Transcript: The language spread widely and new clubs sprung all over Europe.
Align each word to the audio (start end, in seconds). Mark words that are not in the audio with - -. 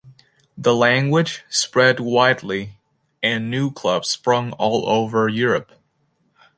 The 0.57 0.73
language 0.75 1.43
spread 1.47 1.99
widely 1.99 2.79
and 3.21 3.51
new 3.51 3.69
clubs 3.71 4.09
sprung 4.09 4.51
all 4.53 4.89
over 4.89 5.27
Europe. 5.27 5.73